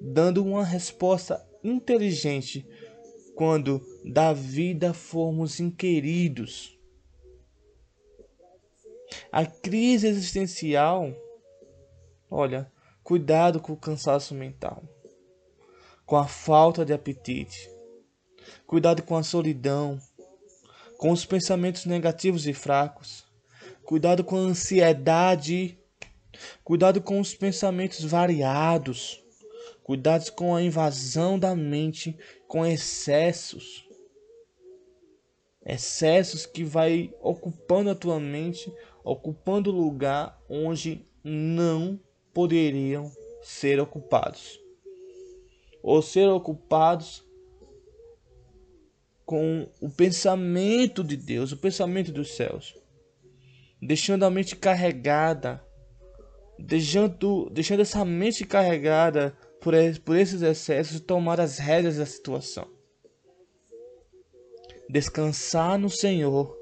dando 0.00 0.44
uma 0.44 0.64
resposta 0.64 1.40
inteligente 1.62 2.66
quando 3.36 3.80
da 4.04 4.32
vida 4.32 4.92
formos 4.92 5.60
inquiridos. 5.60 6.76
A 9.30 9.46
crise 9.46 10.08
existencial 10.08 11.14
Olha, 12.34 12.66
cuidado 13.04 13.60
com 13.60 13.74
o 13.74 13.76
cansaço 13.76 14.34
mental, 14.34 14.82
com 16.06 16.16
a 16.16 16.26
falta 16.26 16.82
de 16.82 16.90
apetite, 16.90 17.70
cuidado 18.66 19.02
com 19.02 19.14
a 19.18 19.22
solidão, 19.22 20.00
com 20.96 21.10
os 21.10 21.26
pensamentos 21.26 21.84
negativos 21.84 22.46
e 22.46 22.54
fracos, 22.54 23.26
cuidado 23.84 24.24
com 24.24 24.36
a 24.36 24.38
ansiedade, 24.38 25.78
cuidado 26.64 27.02
com 27.02 27.20
os 27.20 27.34
pensamentos 27.34 28.02
variados, 28.02 29.22
cuidado 29.82 30.32
com 30.32 30.56
a 30.56 30.62
invasão 30.62 31.38
da 31.38 31.54
mente 31.54 32.16
com 32.48 32.64
excessos. 32.64 33.86
Excessos 35.66 36.46
que 36.46 36.64
vai 36.64 37.12
ocupando 37.20 37.90
a 37.90 37.94
tua 37.94 38.18
mente, 38.18 38.72
ocupando 39.04 39.70
lugar 39.70 40.42
onde 40.48 41.06
não 41.22 42.00
poderiam 42.32 43.10
ser 43.42 43.80
ocupados, 43.80 44.60
ou 45.82 46.00
ser 46.00 46.28
ocupados 46.28 47.24
com 49.24 49.68
o 49.80 49.88
pensamento 49.88 51.02
de 51.02 51.16
Deus, 51.16 51.52
o 51.52 51.56
pensamento 51.56 52.12
dos 52.12 52.34
céus, 52.34 52.76
deixando 53.80 54.24
a 54.24 54.30
mente 54.30 54.54
carregada, 54.56 55.64
deixando, 56.58 57.48
deixando 57.50 57.80
essa 57.80 58.04
mente 58.04 58.44
carregada 58.44 59.36
por, 59.60 59.74
por 60.04 60.16
esses 60.16 60.42
excessos 60.42 61.00
tomar 61.00 61.40
as 61.40 61.58
rédeas 61.58 61.96
da 61.96 62.06
situação. 62.06 62.70
Descansar 64.88 65.78
no 65.78 65.88
Senhor 65.88 66.54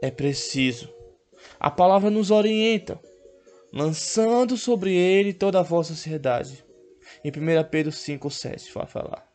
é 0.00 0.10
preciso. 0.10 0.92
A 1.58 1.70
palavra 1.70 2.10
nos 2.10 2.30
orienta, 2.30 2.98
lançando 3.72 4.56
sobre 4.56 4.94
ele 4.94 5.32
toda 5.32 5.60
a 5.60 5.62
vossa 5.62 5.92
ansiedade. 5.92 6.64
Em 7.24 7.30
1 7.30 7.68
Pedro 7.70 7.92
5, 7.92 8.30
7 8.30 8.72
vai 8.72 8.86
falar. 8.86 9.28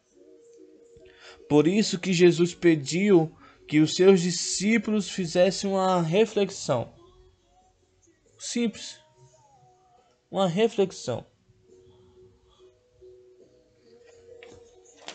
Por 1.47 1.67
isso 1.67 1.99
que 1.99 2.13
Jesus 2.13 2.53
pediu 2.55 3.31
que 3.67 3.79
os 3.79 3.95
seus 3.95 4.21
discípulos 4.21 5.09
fizessem 5.09 5.69
uma 5.69 6.01
reflexão. 6.01 6.93
Simples. 8.37 8.99
Uma 10.29 10.47
reflexão. 10.47 11.25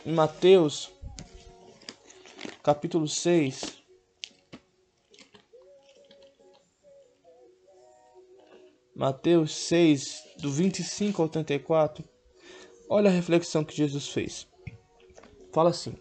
Em 0.05 0.13
Mateus, 0.13 0.91
capítulo 2.63 3.07
6, 3.07 3.80
Mateus 9.01 9.55
6, 9.55 10.35
do 10.41 10.51
25 10.51 11.23
ao 11.23 11.27
34, 11.27 12.05
olha 12.87 13.09
a 13.09 13.11
reflexão 13.11 13.65
que 13.65 13.75
Jesus 13.75 14.09
fez. 14.09 14.47
Fala 15.55 15.71
assim: 15.71 15.95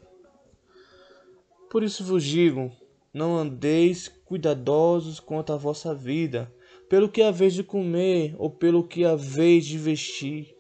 Por 1.72 1.82
isso 1.82 2.04
vos 2.04 2.26
digo, 2.26 2.70
não 3.14 3.38
andeis 3.38 4.10
cuidadosos 4.26 5.18
quanto 5.18 5.54
à 5.54 5.56
vossa 5.56 5.96
vida, 5.96 6.54
pelo 6.90 7.08
que 7.08 7.22
haveis 7.22 7.54
de 7.54 7.64
comer 7.64 8.36
ou 8.38 8.50
pelo 8.50 8.86
que 8.86 9.06
haveis 9.06 9.66
de 9.66 9.78
vestir. 9.78 10.54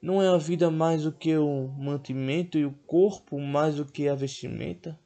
Não 0.00 0.22
é 0.22 0.28
a 0.28 0.36
vida 0.36 0.70
mais 0.70 1.02
do 1.02 1.10
que 1.10 1.36
o 1.36 1.66
mantimento 1.76 2.56
e 2.56 2.64
o 2.64 2.78
corpo 2.86 3.40
mais 3.40 3.74
do 3.74 3.84
que 3.84 4.08
a 4.08 4.14
vestimenta? 4.14 4.96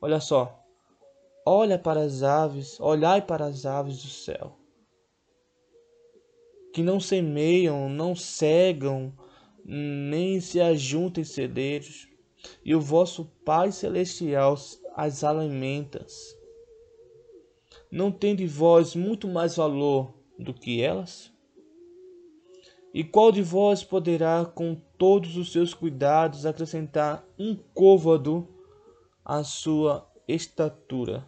Olha 0.00 0.20
só, 0.20 0.58
olha 1.44 1.78
para 1.78 2.00
as 2.00 2.22
aves, 2.22 2.80
olhai 2.80 3.20
para 3.20 3.44
as 3.44 3.66
aves 3.66 4.02
do 4.02 4.08
céu 4.08 4.56
que 6.76 6.82
não 6.82 7.00
semeiam, 7.00 7.88
não 7.88 8.14
cegam, 8.14 9.10
nem 9.64 10.42
se 10.42 10.60
ajuntam 10.60 11.22
em 11.22 11.24
celeiros, 11.24 12.06
e 12.62 12.74
o 12.74 12.80
vosso 12.82 13.24
Pai 13.46 13.72
Celestial 13.72 14.58
as 14.94 15.24
alimenta. 15.24 16.04
Não 17.90 18.12
de 18.12 18.46
vós 18.46 18.94
muito 18.94 19.26
mais 19.26 19.56
valor 19.56 20.12
do 20.38 20.52
que 20.52 20.82
elas? 20.82 21.32
E 22.92 23.02
qual 23.02 23.32
de 23.32 23.40
vós 23.40 23.82
poderá, 23.82 24.44
com 24.44 24.74
todos 24.98 25.38
os 25.38 25.52
seus 25.52 25.72
cuidados, 25.72 26.44
acrescentar 26.44 27.26
um 27.38 27.56
côvado 27.72 28.46
à 29.24 29.42
sua 29.42 30.06
estatura? 30.28 31.26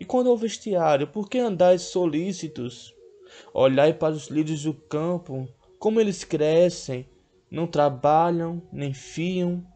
E 0.00 0.04
quando 0.04 0.28
ao 0.28 0.36
vestiário, 0.36 1.06
por 1.06 1.28
que 1.28 1.38
andais 1.38 1.82
solícitos? 1.82 2.92
Olhai 3.54 3.92
para 3.92 4.14
os 4.14 4.28
lírios 4.28 4.62
do 4.62 4.74
campo, 4.74 5.48
como 5.78 6.00
eles 6.00 6.24
crescem, 6.24 7.08
não 7.50 7.66
trabalham, 7.66 8.62
nem 8.72 8.94
fiam. 8.94 9.66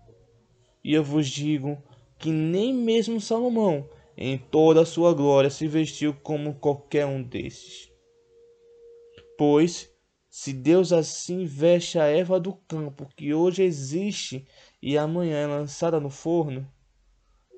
E 0.82 0.94
eu 0.94 1.02
vos 1.02 1.28
digo 1.28 1.82
que 2.18 2.30
nem 2.30 2.72
mesmo 2.72 3.20
Salomão, 3.20 3.88
em 4.16 4.38
toda 4.38 4.82
a 4.82 4.86
sua 4.86 5.12
glória, 5.12 5.50
se 5.50 5.68
vestiu 5.68 6.14
como 6.14 6.54
qualquer 6.54 7.06
um 7.06 7.22
desses. 7.22 7.90
Pois, 9.36 9.90
se 10.30 10.52
Deus 10.52 10.92
assim 10.92 11.44
veste 11.44 11.98
a 11.98 12.04
erva 12.04 12.40
do 12.40 12.52
campo, 12.52 13.08
que 13.16 13.34
hoje 13.34 13.62
existe 13.62 14.46
e 14.82 14.96
amanhã 14.96 15.38
é 15.38 15.46
lançada 15.46 16.00
no 16.00 16.10
forno, 16.10 16.70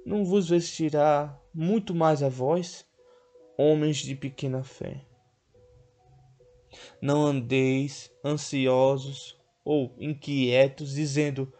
não 0.04 0.24
vos 0.24 0.48
vestirá 0.48 1.38
muito 1.52 1.94
mais 1.94 2.22
a 2.22 2.28
vós, 2.28 2.86
homens 3.56 3.98
de 3.98 4.14
pequena 4.14 4.62
fé. 4.62 5.07
Não 7.00 7.24
andeis 7.24 8.10
ansiosos 8.24 9.36
ou 9.64 9.94
inquietos, 9.98 10.94
dizendo: 10.94 11.52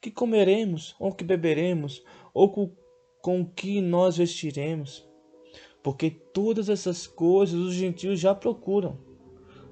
que 0.00 0.10
comeremos, 0.10 0.94
ou 0.98 1.12
que 1.12 1.24
beberemos, 1.24 2.02
ou 2.32 2.50
com, 2.50 2.76
com 3.20 3.44
que 3.44 3.80
nós 3.80 4.16
vestiremos? 4.16 5.06
Porque 5.82 6.10
todas 6.10 6.68
essas 6.68 7.06
coisas 7.06 7.58
os 7.58 7.74
gentios 7.74 8.20
já 8.20 8.34
procuram. 8.34 8.98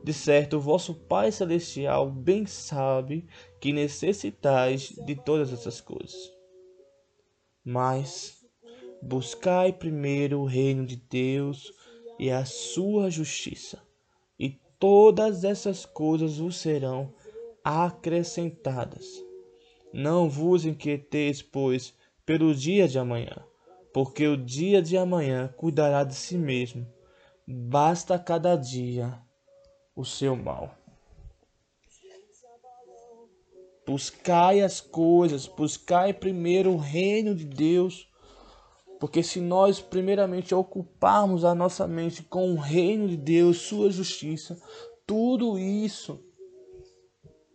De 0.03 0.13
certo, 0.13 0.57
o 0.57 0.61
vosso 0.61 0.95
Pai 0.95 1.33
Celestial 1.33 2.09
bem 2.09 2.47
sabe 2.47 3.27
que 3.61 3.73
necessitais 3.73 4.91
de 5.05 5.17
todas 5.17 5.53
essas 5.53 5.81
coisas. 5.81 6.33
Mas 7.65 8.45
buscai 9.03 9.73
primeiro 9.73 10.41
o 10.41 10.45
reino 10.45 10.87
de 10.87 10.97
Deus 10.97 11.73
e 12.19 12.31
a 12.31 12.45
sua 12.45 13.11
justiça, 13.11 13.83
todas 14.89 15.43
essas 15.43 15.85
coisas 15.85 16.39
vos 16.39 16.59
serão 16.59 17.13
acrescentadas. 17.65 19.05
Não 19.93 20.31
vos 20.31 20.65
inquieteis, 20.65 21.43
pois, 21.43 21.93
pelo 22.25 22.55
dia 22.55 22.87
de 22.87 22.97
amanhã, 22.97 23.37
porque 23.93 24.29
o 24.29 24.37
dia 24.37 24.81
de 24.81 24.97
amanhã 24.97 25.53
cuidará 25.57 26.05
de 26.05 26.15
si 26.15 26.39
mesmo. 26.39 26.87
Basta 27.45 28.17
cada 28.17 28.55
dia 28.55 29.21
o 29.97 30.05
seu 30.05 30.37
mal. 30.37 30.73
Buscai 33.85 34.61
as 34.61 34.81
coisas, 34.81 35.49
buscai 35.49 36.13
primeiro 36.13 36.75
o 36.75 36.77
reino 36.77 37.35
de 37.35 37.45
Deus 37.45 38.09
porque 38.99 39.23
se 39.23 39.41
nós 39.41 39.81
primeiramente 39.81 40.55
ocuparmos 40.55 41.45
a 41.45 41.55
nossa 41.55 41.87
mente 41.87 42.23
com 42.23 42.53
o 42.53 42.59
reino 42.59 43.09
de 43.09 43.17
Deus, 43.17 43.59
sua 43.59 43.91
justiça, 43.91 44.61
tudo 45.07 45.59
isso 45.59 46.21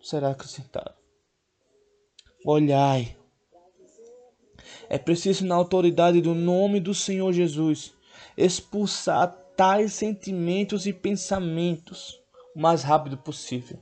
será 0.01 0.31
acrescentado. 0.31 0.93
Olhai. 2.45 3.17
É 4.89 4.97
preciso, 4.97 5.45
na 5.45 5.55
autoridade 5.55 6.21
do 6.21 6.33
nome 6.33 6.79
do 6.79 6.93
Senhor 6.93 7.31
Jesus, 7.31 7.93
expulsar 8.37 9.27
tais 9.55 9.93
sentimentos 9.93 10.85
e 10.85 10.93
pensamentos 10.93 12.19
o 12.55 12.59
mais 12.59 12.83
rápido 12.83 13.17
possível. 13.17 13.79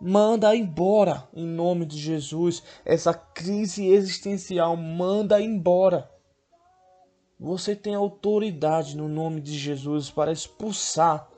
Manda 0.00 0.54
embora 0.54 1.26
em 1.32 1.46
nome 1.46 1.86
de 1.86 1.98
Jesus. 1.98 2.62
Essa 2.84 3.14
crise 3.14 3.86
existencial, 3.86 4.76
manda 4.76 5.40
embora. 5.40 6.10
Você 7.38 7.74
tem 7.74 7.94
autoridade 7.94 8.96
no 8.96 9.08
nome 9.08 9.40
de 9.40 9.58
Jesus 9.58 10.10
para 10.10 10.32
expulsar, 10.32 11.28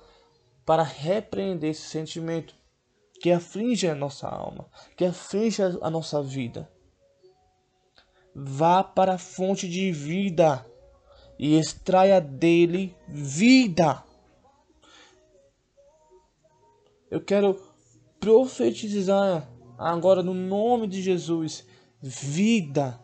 para 0.65 0.83
repreender 0.83 1.71
esse 1.71 1.83
sentimento 1.83 2.55
que 3.21 3.33
aflige 3.33 3.89
a 3.89 3.95
nossa 3.95 4.29
alma, 4.29 4.69
que 4.97 5.05
aflige 5.05 5.63
a 5.63 5.91
nossa 5.91 6.23
vida. 6.23 6.71
Vá 8.35 8.85
para 8.85 9.15
a 9.15 9.19
fonte 9.19 9.69
de 9.69 9.91
vida 9.91 10.65
e 11.39 11.59
extraia 11.59 12.21
dele 12.21 12.97
vida. 13.09 14.05
Eu 17.11 17.21
quero 17.21 17.68
profetizar 18.21 19.51
agora 19.79 20.23
no 20.23 20.35
nome 20.35 20.87
de 20.87 21.03
Jesus 21.03 21.65
vida, 22.01 23.01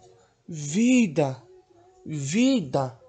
vida, 0.47 1.43
vida. 2.05 3.01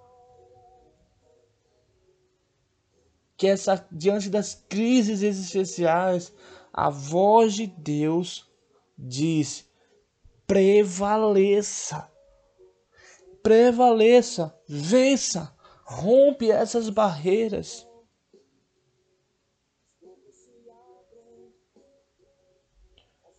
Que 3.38 3.48
essa 3.48 3.86
diante 3.92 4.30
das 4.30 4.56
crises 4.70 5.22
existenciais, 5.22 6.34
a 6.72 6.90
voz 6.90 7.54
de 7.54 7.68
Deus 7.68 8.50
diz: 8.98 9.70
prevaleça. 10.48 12.10
Prevaleça, 13.44 14.58
vença, 14.68 15.56
rompe 15.84 16.50
essas 16.50 16.90
barreiras. 16.90 17.85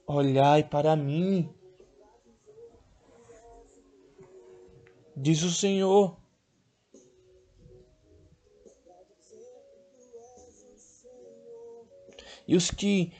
Olhai 0.09 0.62
para 0.62 0.95
mim, 0.95 1.53
diz 5.16 5.42
o 5.42 5.51
Senhor. 5.51 6.16
E 12.47 12.55
os 12.55 12.71
que 12.71 13.12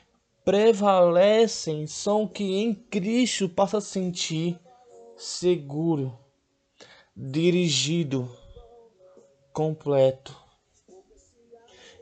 prevalecem 0.45 1.89
são 1.89 2.29
que 2.29 2.45
em 2.45 2.73
Cristo 2.73 3.49
passa 3.49 3.79
a 3.79 3.81
sentir 3.81 4.57
seguro, 5.17 6.17
dirigido, 7.17 8.31
completo. 9.53 10.41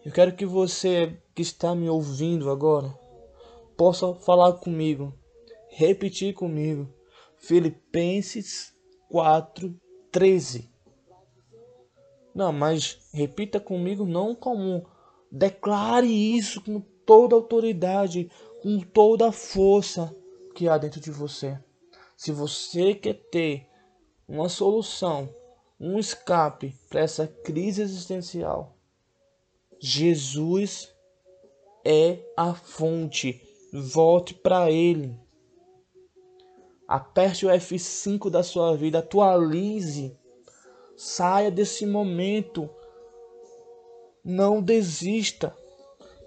Eu 0.04 0.12
quero 0.12 0.36
que 0.36 0.44
você 0.44 1.18
que 1.34 1.40
está 1.40 1.74
me 1.74 1.88
ouvindo 1.88 2.50
agora 2.50 3.03
possa 3.76 4.14
falar 4.14 4.54
comigo, 4.54 5.12
repetir 5.68 6.34
comigo. 6.34 6.88
Filipenses 7.36 8.74
4, 9.10 9.74
13. 10.10 10.70
Não, 12.34 12.52
mas 12.52 12.98
repita 13.12 13.60
comigo, 13.60 14.04
não 14.04 14.34
como 14.34 14.86
declare 15.30 16.06
isso 16.06 16.60
com 16.62 16.80
toda 16.80 17.34
autoridade, 17.34 18.30
com 18.62 18.80
toda 18.80 19.30
força 19.30 20.14
que 20.54 20.68
há 20.68 20.78
dentro 20.78 21.00
de 21.00 21.10
você. 21.10 21.58
Se 22.16 22.32
você 22.32 22.94
quer 22.94 23.14
ter 23.30 23.66
uma 24.26 24.48
solução, 24.48 25.28
um 25.78 25.98
escape 25.98 26.74
para 26.88 27.00
essa 27.00 27.26
crise 27.26 27.82
existencial, 27.82 28.76
Jesus 29.78 30.94
é 31.84 32.18
a 32.36 32.54
fonte. 32.54 33.42
Volte 33.76 34.34
para 34.34 34.70
Ele. 34.70 35.18
Aperte 36.86 37.44
o 37.44 37.48
F5 37.48 38.30
da 38.30 38.44
sua 38.44 38.76
vida, 38.76 39.00
atualize. 39.00 40.16
Saia 40.96 41.50
desse 41.50 41.84
momento. 41.84 42.70
Não 44.24 44.62
desista. 44.62 45.56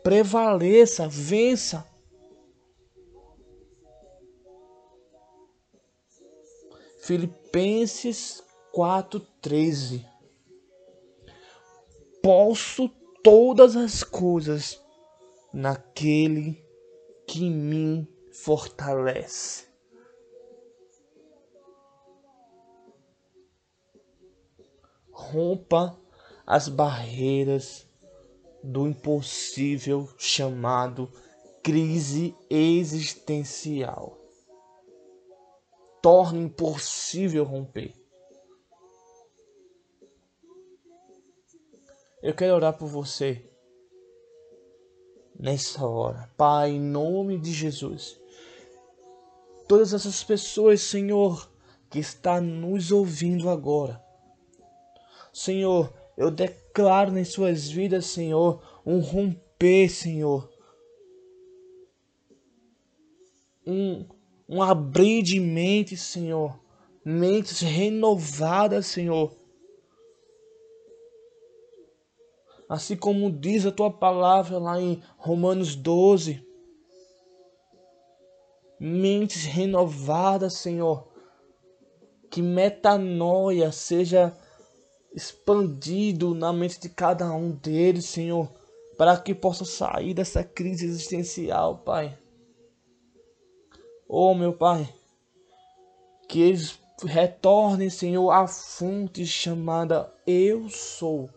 Prevaleça, 0.03 1.07
vença. 1.07 1.87
Filipenses 6.99 8.43
4:13 8.73 10.05
Posso 12.21 12.89
todas 13.23 13.77
as 13.77 14.03
coisas 14.03 14.83
naquele 15.53 16.66
que 17.27 17.49
me 17.49 18.07
fortalece. 18.31 19.67
Rompa 25.11 25.99
as 26.45 26.69
barreiras 26.69 27.85
do 28.63 28.87
impossível 28.87 30.07
chamado 30.17 31.11
crise 31.61 32.33
existencial. 32.49 34.17
Torne 36.01 36.39
impossível 36.39 37.43
romper. 37.43 37.93
Eu 42.23 42.33
quero 42.33 42.55
orar 42.55 42.77
por 42.77 42.87
você 42.87 43.49
nessa 45.39 45.85
hora. 45.85 46.29
Pai, 46.35 46.71
em 46.71 46.79
nome 46.79 47.37
de 47.37 47.53
Jesus. 47.53 48.19
Todas 49.67 49.93
essas 49.93 50.23
pessoas, 50.23 50.81
Senhor, 50.81 51.49
que 51.89 51.99
está 51.99 52.41
nos 52.41 52.91
ouvindo 52.91 53.49
agora. 53.49 54.01
Senhor, 55.31 55.93
eu 56.17 56.31
declaro 56.31 57.11
nas 57.11 57.27
suas 57.29 57.69
vidas, 57.69 58.05
Senhor, 58.05 58.61
um 58.85 58.99
romper, 58.99 59.89
Senhor. 59.89 60.49
Um, 63.65 64.05
um 64.47 64.63
abrir 64.63 65.21
de 65.21 65.39
mente, 65.39 65.95
Senhor. 65.95 66.57
Mentes 67.03 67.59
renovadas, 67.59 68.87
Senhor 68.87 69.36
assim 72.69 72.95
como 72.95 73.31
diz 73.31 73.65
a 73.65 73.71
tua 73.71 73.91
palavra 73.91 74.57
lá 74.57 74.79
em 74.81 75.01
Romanos 75.17 75.75
12. 75.75 76.45
Mentes 78.79 79.45
renovadas, 79.45 80.53
Senhor. 80.53 81.07
Que 82.29 82.41
metanoia 82.41 83.71
seja 83.71 84.35
expandido 85.15 86.35
na 86.35 86.51
mente 86.51 86.79
de 86.79 86.89
cada 86.89 87.31
um 87.33 87.51
deles, 87.51 88.05
Senhor, 88.05 88.51
para 88.97 89.17
que 89.17 89.33
possa 89.33 89.65
sair 89.65 90.13
dessa 90.13 90.43
crise 90.43 90.85
existencial, 90.85 91.79
Pai. 91.79 92.17
Oh, 94.07 94.35
meu 94.35 94.53
Pai, 94.53 94.93
que 96.27 96.39
eles 96.39 96.77
retornem, 97.03 97.89
Senhor, 97.89 98.29
à 98.29 98.45
fonte 98.47 99.25
chamada 99.25 100.13
Eu 100.25 100.69
Sou 100.69 101.29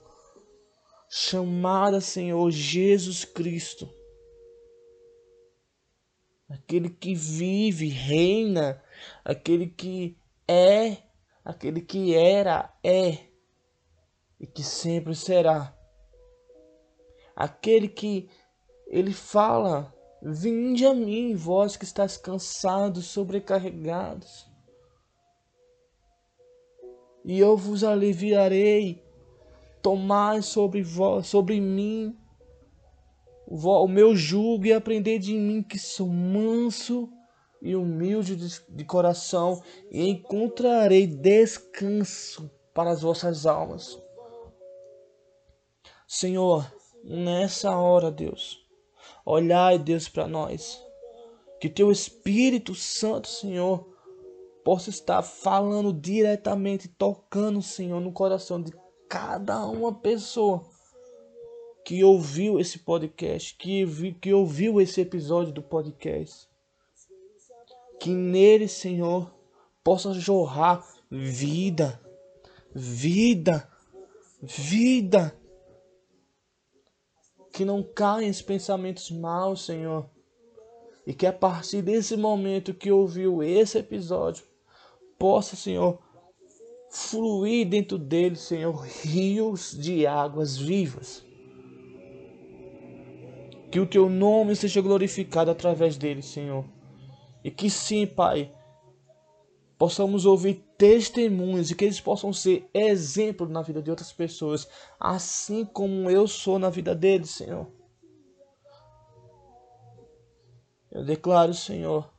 chamada 1.12 2.00
Senhor 2.00 2.48
Jesus 2.52 3.24
Cristo. 3.24 3.92
Aquele 6.48 6.88
que 6.88 7.14
vive, 7.16 7.88
reina, 7.88 8.80
aquele 9.24 9.66
que 9.66 10.16
é, 10.46 10.98
aquele 11.44 11.80
que 11.80 12.14
era, 12.14 12.72
é 12.82 13.26
e 14.38 14.46
que 14.46 14.62
sempre 14.62 15.14
será. 15.16 15.76
Aquele 17.34 17.88
que 17.88 18.30
ele 18.86 19.12
fala: 19.12 19.92
Vinde 20.22 20.86
a 20.86 20.94
mim, 20.94 21.34
vós 21.34 21.76
que 21.76 21.84
estáis 21.84 22.16
cansados, 22.16 23.06
sobrecarregados, 23.06 24.48
e 27.24 27.38
eu 27.38 27.56
vos 27.56 27.82
aliviarei. 27.82 29.09
Tomai 29.82 30.42
sobre 30.42 30.82
vós, 30.82 31.26
sobre 31.26 31.60
mim 31.60 32.16
o 33.50 33.88
meu 33.88 34.14
jugo 34.14 34.66
e 34.66 34.72
aprender 34.72 35.18
de 35.18 35.34
mim 35.34 35.60
que 35.62 35.78
sou 35.78 36.06
manso 36.06 37.08
e 37.60 37.74
humilde 37.74 38.36
de, 38.36 38.84
coração 38.84 39.60
e 39.90 40.08
encontrarei 40.08 41.06
descanso 41.06 42.50
para 42.72 42.90
as 42.90 43.02
vossas 43.02 43.46
almas. 43.46 44.00
Senhor, 46.06 46.72
nessa 47.04 47.76
hora, 47.76 48.10
Deus, 48.10 48.64
olhai, 49.26 49.78
Deus, 49.78 50.08
para 50.08 50.26
nós. 50.26 50.80
Que 51.60 51.68
teu 51.68 51.90
Espírito 51.90 52.74
Santo, 52.74 53.28
Senhor, 53.28 53.86
possa 54.64 54.90
estar 54.90 55.22
falando 55.22 55.92
diretamente, 55.92 56.88
tocando, 56.88 57.60
Senhor, 57.60 58.00
no 58.00 58.12
coração 58.12 58.62
de 58.62 58.72
cada 59.10 59.66
uma 59.66 59.92
pessoa 59.92 60.64
que 61.84 62.04
ouviu 62.04 62.60
esse 62.60 62.78
podcast, 62.78 63.56
que, 63.56 63.84
vi, 63.84 64.14
que 64.14 64.32
ouviu 64.32 64.80
esse 64.80 65.00
episódio 65.00 65.52
do 65.52 65.60
podcast. 65.60 66.48
Que 67.98 68.10
nele, 68.10 68.68
Senhor, 68.68 69.34
possa 69.82 70.14
jorrar 70.14 70.86
vida, 71.10 72.00
vida, 72.72 73.68
vida. 74.40 75.36
Que 77.52 77.64
não 77.64 77.82
caia 77.82 78.26
em 78.26 78.32
pensamentos 78.32 79.10
maus, 79.10 79.66
Senhor. 79.66 80.08
E 81.04 81.12
que 81.12 81.26
a 81.26 81.32
partir 81.32 81.82
desse 81.82 82.16
momento 82.16 82.72
que 82.72 82.92
ouviu 82.92 83.42
esse 83.42 83.76
episódio, 83.76 84.44
possa, 85.18 85.56
Senhor, 85.56 85.98
fluir 86.90 87.68
dentro 87.68 87.96
dele, 87.96 88.35
Senhor, 88.35 88.85
rios 88.85 89.76
de 89.79 90.07
águas 90.07 90.57
vivas. 90.59 91.24
Que 93.70 93.79
o 93.79 93.87
teu 93.87 94.11
nome 94.11 94.57
seja 94.57 94.81
glorificado 94.81 95.50
através 95.50 95.96
dele, 95.96 96.20
Senhor. 96.20 96.64
E 97.44 97.50
que 97.50 97.70
sim, 97.70 98.05
Pai, 98.05 98.53
possamos 99.79 100.26
ouvir 100.26 100.64
testemunhos 100.76 101.70
e 101.70 101.76
que 101.76 101.85
eles 101.85 102.00
possam 102.00 102.33
ser 102.33 102.68
exemplo 102.74 103.48
na 103.48 103.62
vida 103.62 103.81
de 103.81 103.88
outras 103.88 104.12
pessoas, 104.12 104.68
assim 104.98 105.64
como 105.64 106.11
eu 106.11 106.26
sou 106.26 106.59
na 106.59 106.68
vida 106.68 106.94
deles, 106.94 107.31
Senhor. 107.31 107.68
Eu 110.90 111.05
declaro, 111.05 111.55
Senhor, 111.55 112.12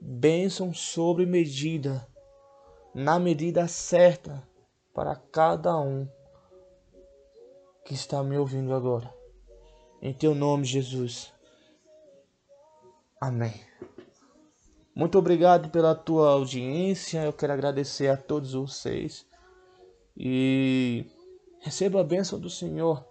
bênção 0.00 0.72
sobre 0.72 1.26
medida 1.26 2.06
na 2.98 3.16
medida 3.16 3.68
certa 3.68 4.42
para 4.92 5.14
cada 5.14 5.78
um 5.78 6.08
que 7.84 7.94
está 7.94 8.24
me 8.24 8.36
ouvindo 8.36 8.74
agora. 8.74 9.14
Em 10.02 10.12
teu 10.12 10.34
nome, 10.34 10.64
Jesus. 10.64 11.32
Amém. 13.20 13.54
Muito 14.96 15.16
obrigado 15.16 15.70
pela 15.70 15.94
tua 15.94 16.30
audiência. 16.32 17.22
Eu 17.22 17.32
quero 17.32 17.52
agradecer 17.52 18.08
a 18.08 18.16
todos 18.16 18.54
vocês. 18.54 19.24
E 20.16 21.06
receba 21.60 22.00
a 22.00 22.04
bênção 22.04 22.40
do 22.40 22.50
Senhor 22.50 23.04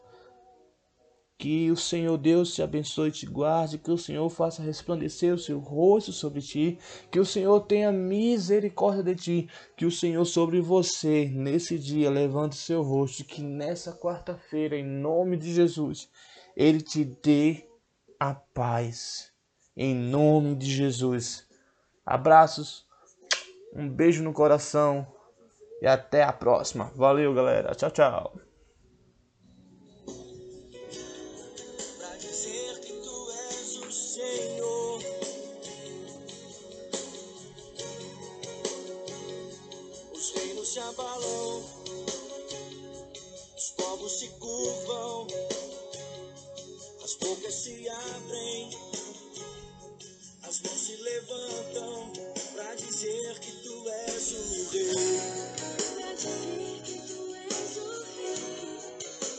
que 1.38 1.70
o 1.70 1.78
Senhor 1.78 2.18
Deus 2.18 2.56
te 2.56 2.64
abençoe 2.64 3.10
e 3.10 3.12
te 3.12 3.26
guarde, 3.28 3.78
que 3.78 3.92
o 3.92 3.98
Senhor 3.98 4.28
faça 4.30 4.64
resplandecer 4.64 5.34
o 5.34 5.38
seu 5.38 5.60
rosto 5.60 6.12
sobre 6.12 6.42
ti, 6.42 6.80
que 7.12 7.20
o 7.20 7.26
Senhor 7.26 7.60
tenha 7.62 7.92
misericórdia 7.92 9.04
de 9.04 9.16
ti, 9.16 9.50
que 9.76 9.86
o 9.86 9.92
Senhor 9.92 10.26
sobre 10.26 10.60
você 10.60 11.26
nesse 11.26 11.78
dia 11.78 12.10
levante 12.10 12.56
seu 12.56 12.82
rosto, 12.82 13.24
que 13.24 13.44
nessa 13.44 13.94
quarta-feira, 13.94 14.76
em 14.76 14.84
nome 14.84 15.38
de 15.38 15.54
Jesus, 15.54 16.10
ele 16.56 16.82
te 16.82 17.06
dê 17.06 17.68
a 18.20 18.34
paz. 18.34 19.32
Em 19.76 19.94
nome 19.94 20.56
de 20.56 20.66
Jesus. 20.66 21.48
Abraços, 22.04 22.84
um 23.76 23.88
beijo 23.88 24.24
no 24.24 24.34
coração 24.34 25.06
E 25.80 25.86
até 25.86 26.24
a 26.24 26.34
próxima. 26.34 26.92
Valeu, 26.96 27.32
galera. 27.36 27.76
Tchau, 27.76 27.92
tchau. 27.92 28.47
Se 47.68 47.90
abrem, 47.90 48.70
as 50.44 50.62
mãos 50.62 50.80
se 50.80 50.96
levantam 50.96 52.14
pra 52.54 52.76
dizer 52.76 53.40
que 53.40 53.52
tu 53.62 53.90
és 53.90 54.32
o 54.32 54.70
rei. 54.72 55.20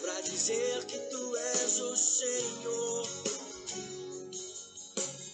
Pra 0.02 0.20
dizer 0.20 0.84
que 0.84 0.98
tu 0.98 1.36
és 1.36 1.80
o 1.80 1.96
Senhor. 1.96 3.17